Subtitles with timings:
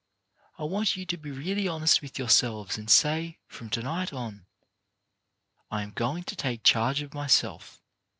[0.57, 4.47] I want you to be really honest with yourselves and say, from to night on,
[5.69, 7.79] "I am going to take charge of myself.